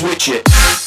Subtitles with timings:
[0.00, 0.83] top, top,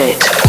[0.00, 0.39] it.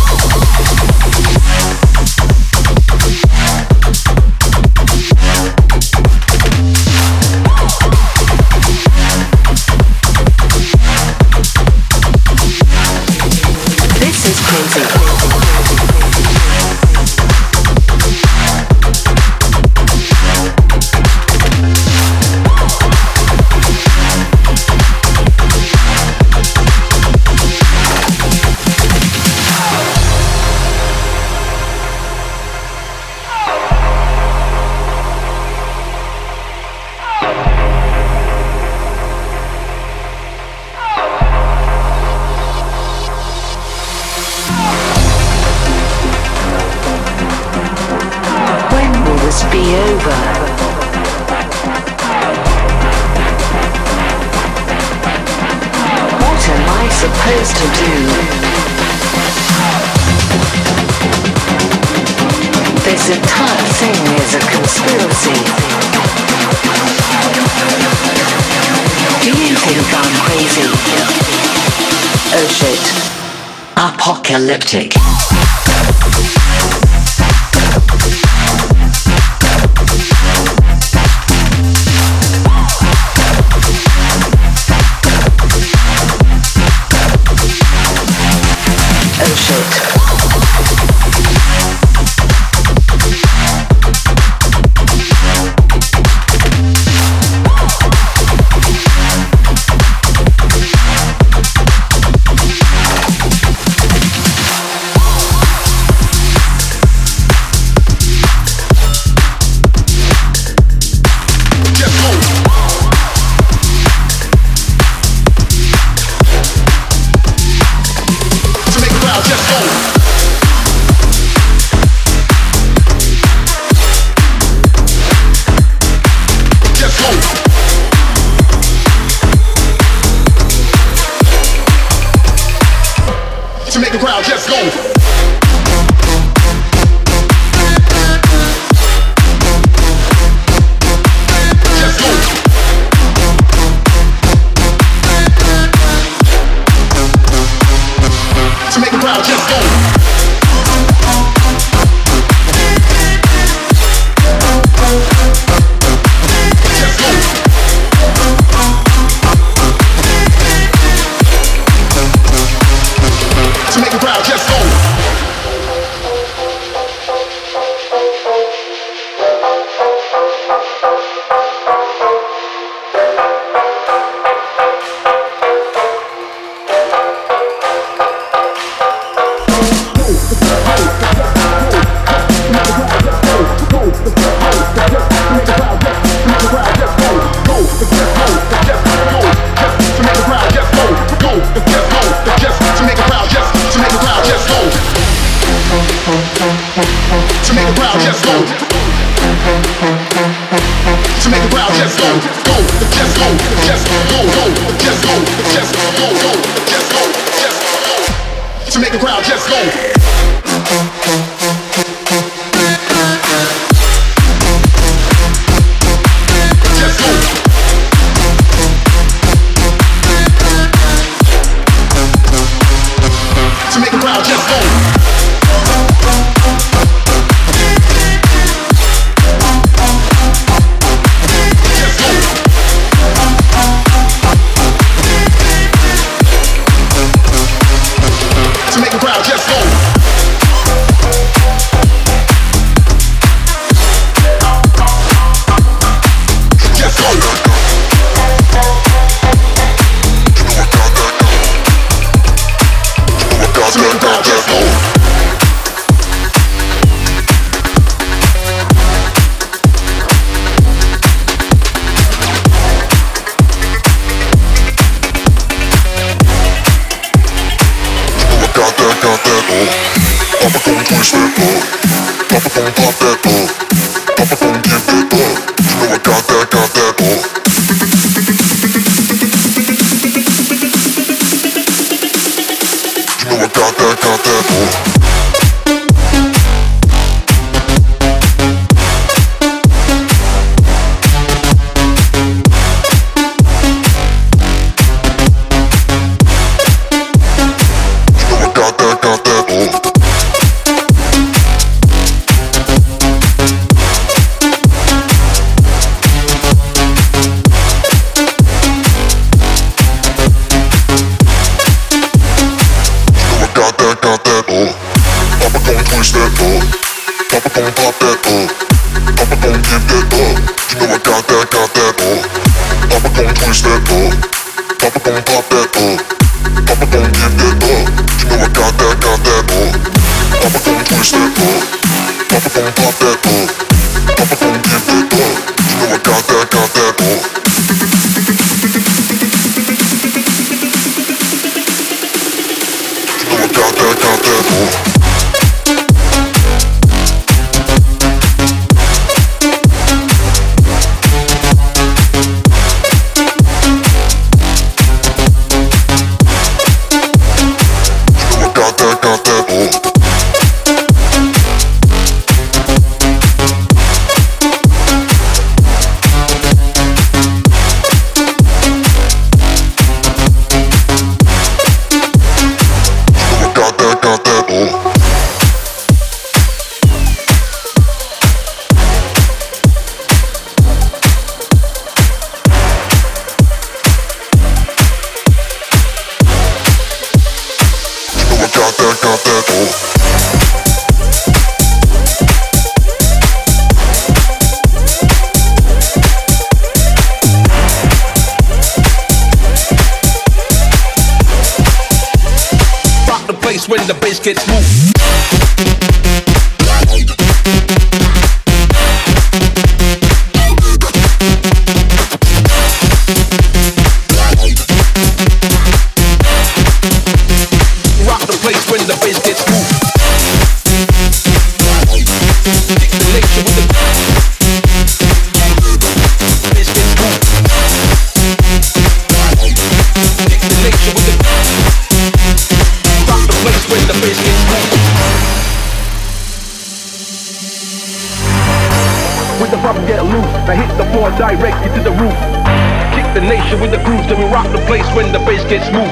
[444.07, 445.89] then we rock the place when the bass gets smooth.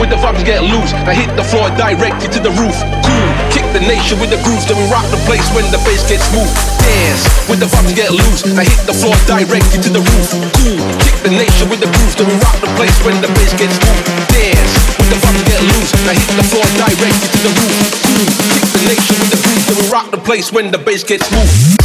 [0.00, 2.72] With the vibes get loose, I hit the floor directly to the roof.
[3.04, 6.00] Cool, kick the nation with the grooves, then we rock the place when the bass
[6.08, 6.48] gets smooth.
[6.80, 10.32] Dance, with the vibes get loose, I hit the floor directly to the roof.
[10.56, 13.52] Cool, kick the nation with the grooves, then we rock the place when the bass
[13.60, 14.08] gets smooth.
[14.32, 17.76] Dance, with the vibes get loose, I hit the floor directly to the roof.
[18.00, 18.24] Cool,
[18.56, 21.28] kick the nation with the grooves, then we rock the place when the bass gets
[21.28, 21.76] smooth.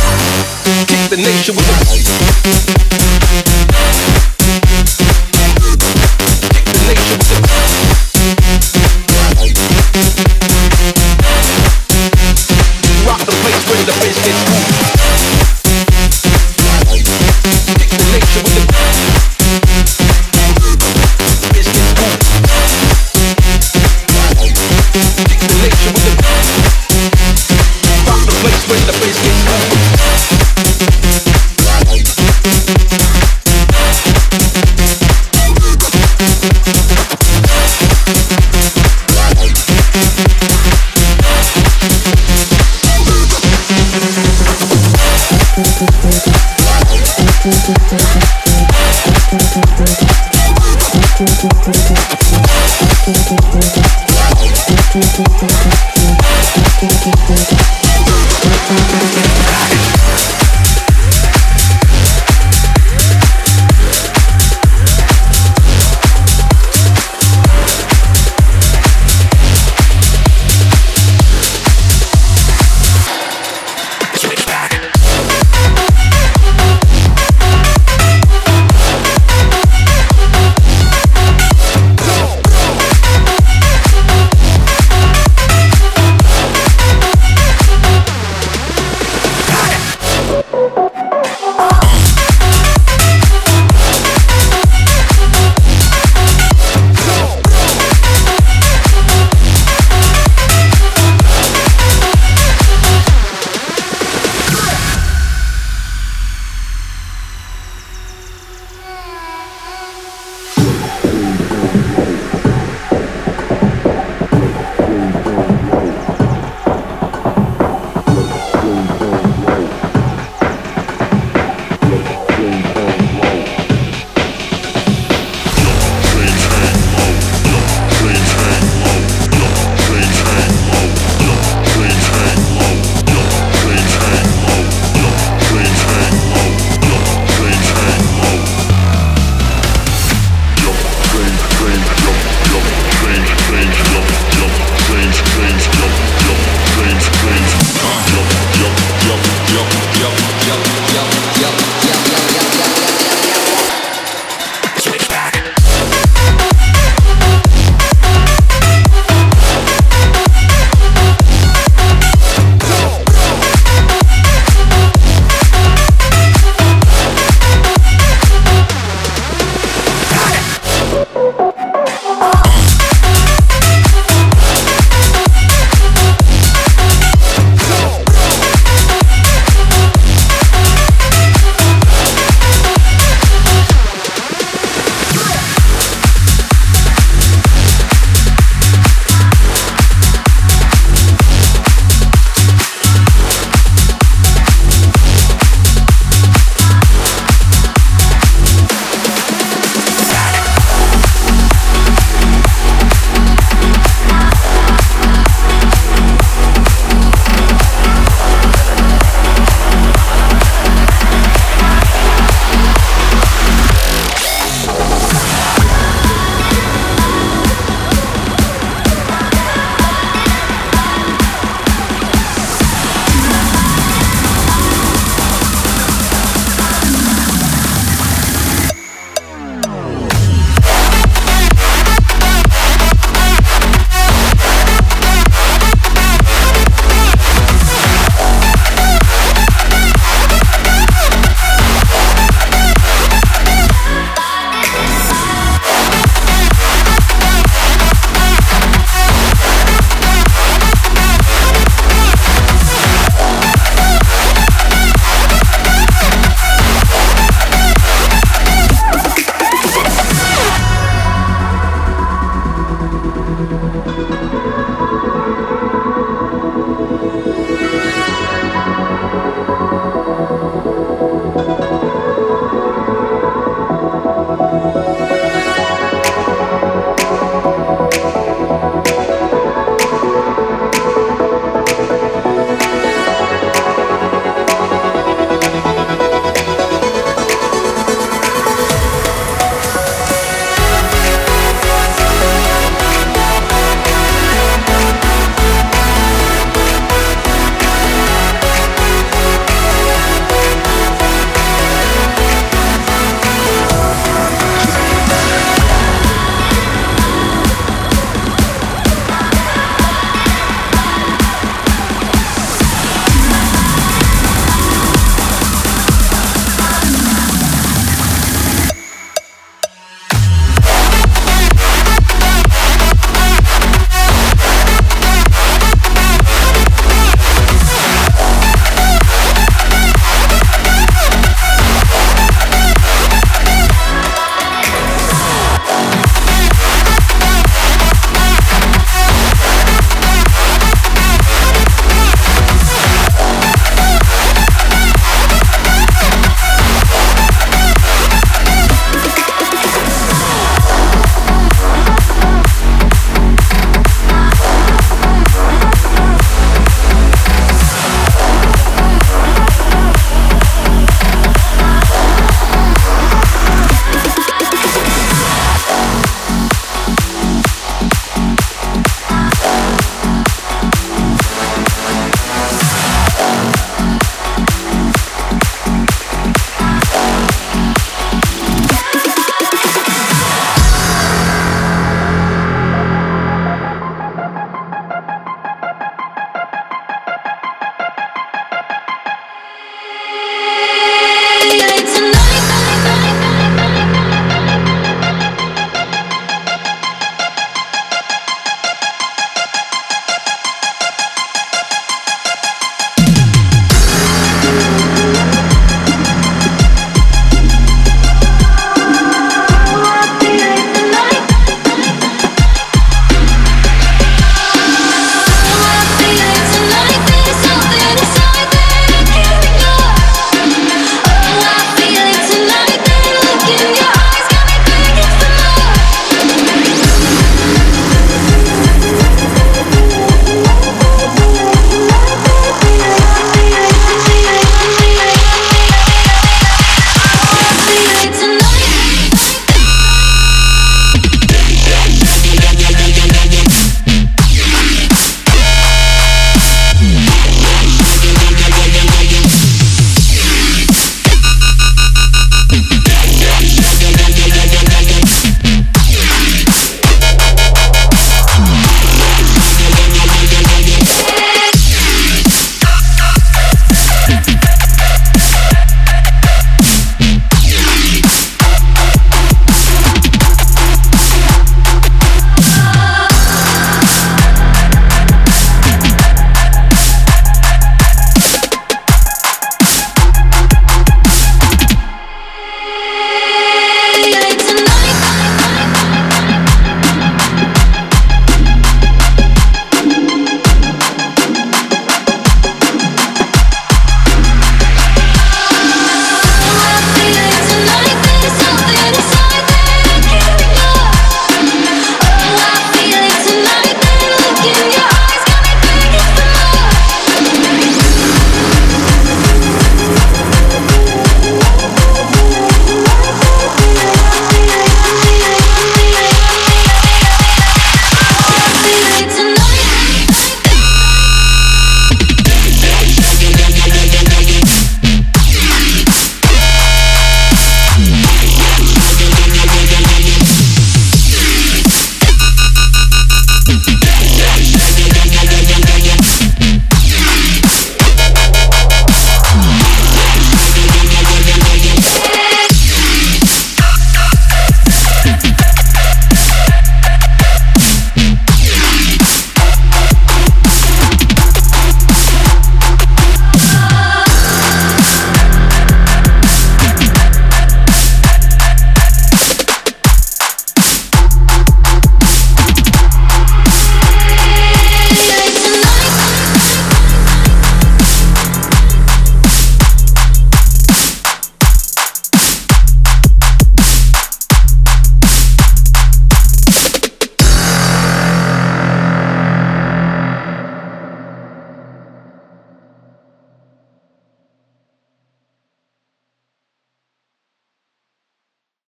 [0.88, 1.76] Kick the nation with the